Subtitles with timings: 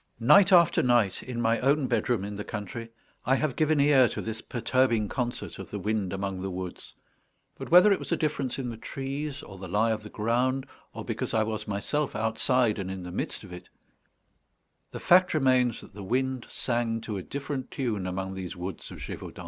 [0.19, 2.89] Night after night, in my own bedroom in the country,
[3.23, 6.95] I have given ear to this perturbing concert of the wind among the woods,
[7.55, 10.65] but whether it was a difference in the trees, or the lie of the ground,
[10.91, 13.69] or because I was myself outside and in the midst of it,
[14.89, 18.97] the fact remains that the wind sang to a different tune among these woods of
[18.97, 19.37] Gévaudan.